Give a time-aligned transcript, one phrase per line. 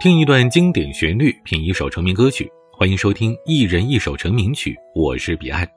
[0.00, 2.50] 听一段经典旋律，品一首成名歌曲。
[2.72, 5.68] 欢迎收听《一人一首成名曲》，我是彼岸。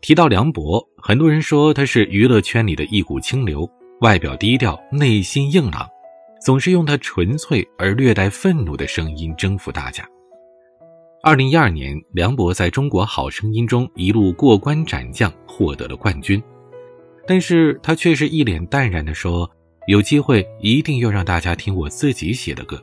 [0.00, 3.68] 提到梁博，很多人说他是娱乐圈里的一股清流，
[4.02, 5.88] 外表低调，内心硬朗，
[6.44, 10.06] 总是用他纯粹而略带愤怒的声音征服大家。
[11.24, 16.40] 二零一二年，梁博在中国好声音中一路过关斩将，获得了冠军，
[17.26, 19.50] 但是他却是一脸淡然地说
[19.88, 22.82] ：“有机会一定要让大家听我自己写的歌。”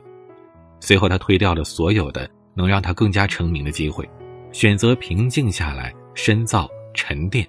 [0.80, 4.08] 随后，他推掉了所有的能让他更加成名的机会，
[4.50, 7.46] 选择平静下来，深造沉淀。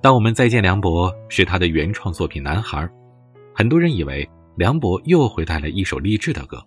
[0.00, 2.78] 当我们再见梁博是他的原创作品《男孩》，
[3.54, 6.64] 很多人以为梁博又会带来一首励志的歌，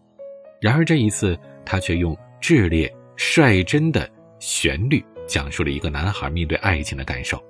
[0.61, 4.07] 然而这一次他却用炽烈率真的
[4.39, 7.41] 旋律讲述了一个男孩面对爱情的感受，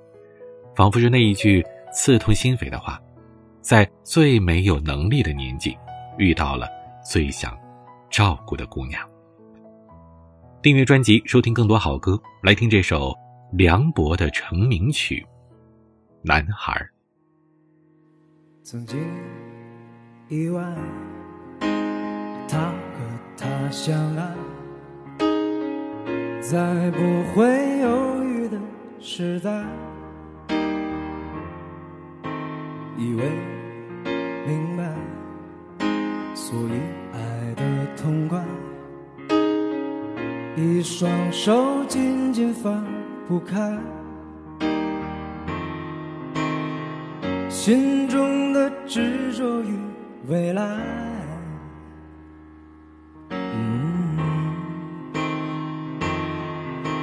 [0.74, 3.00] 仿佛是那一句刺痛心扉的话：
[3.60, 5.76] 在最没有能力的年纪，
[6.18, 6.68] 遇到了
[7.04, 7.56] 最想。
[8.10, 9.02] 照顾的姑娘。
[10.60, 13.10] 订阅专辑，收听更多好歌，来听这首
[13.52, 15.16] 梁博的成名曲
[16.20, 16.74] 《男孩》。
[18.62, 19.00] 曾经
[20.28, 20.62] 以为
[22.46, 22.98] 他和
[23.34, 24.36] 她相爱，
[26.42, 26.98] 在不
[27.32, 28.60] 会犹豫的
[29.00, 29.64] 时代，
[32.96, 33.22] 以为
[34.46, 34.94] 明白，
[36.34, 36.80] 所以
[37.12, 37.62] 爱的。
[37.94, 38.42] 痛快，
[40.56, 42.84] 一双手紧紧放
[43.28, 43.78] 不开，
[47.48, 49.78] 心中的执着与
[50.26, 50.80] 未来，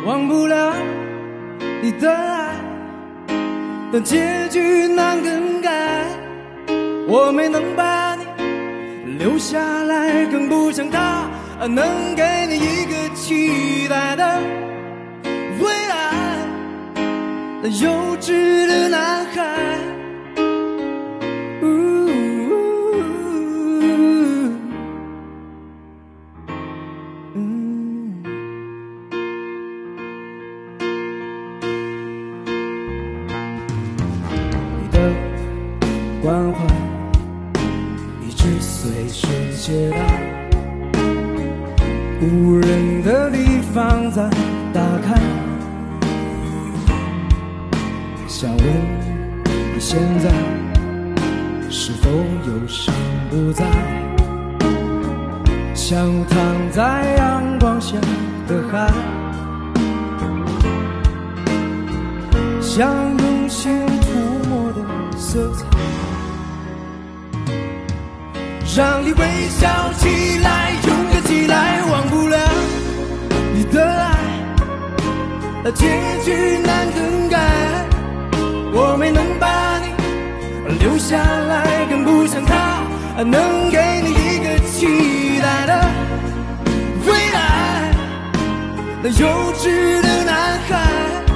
[0.06, 0.73] 忘不了
[1.82, 2.48] 你的爱，
[3.92, 6.06] 但结局难更改，
[7.08, 8.23] 我没能把你。
[9.18, 11.28] 留下来，更不像他
[11.68, 14.39] 能给你一个期待的
[15.60, 16.14] 未来。
[17.64, 19.89] 那幼稚的男孩。
[36.21, 36.65] 关怀
[38.25, 38.45] 一直。
[38.61, 39.97] 随身携带，
[42.21, 44.23] 无人的地方再
[44.73, 45.19] 打开。
[48.27, 48.65] 想问
[49.75, 50.31] 你现在
[51.69, 52.95] 是否忧伤
[53.30, 53.65] 不再？
[55.75, 57.97] 像躺在阳光下
[58.47, 58.91] 的海，
[62.61, 65.79] 像用心涂抹的色彩。
[68.80, 69.26] 让你微
[69.60, 72.38] 笑起来，勇敢起来，忘不了
[73.54, 74.16] 你的爱。
[75.76, 75.86] 结
[76.23, 77.38] 局难更改，
[78.72, 82.88] 我没能把你留下来，更不像他
[83.22, 85.73] 能给你一个期待的
[87.06, 87.92] 未来。
[89.04, 91.29] 那幼稚的男孩。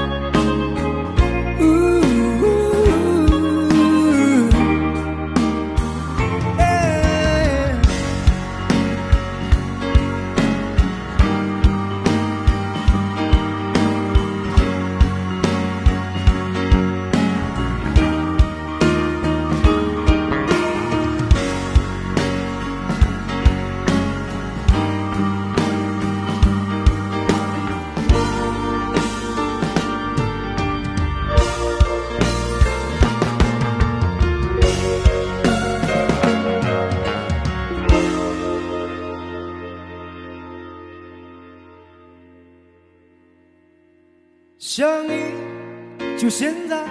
[44.76, 46.84] 想你，就现在。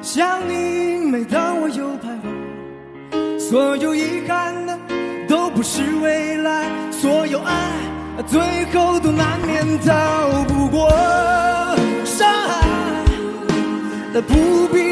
[0.00, 3.40] 想你，每当我又徘徊。
[3.40, 4.78] 所有遗憾的
[5.28, 7.72] 都不是未来，所有爱
[8.28, 10.88] 最后都难免逃不过
[12.04, 12.64] 伤害。
[14.14, 14.85] 那不必。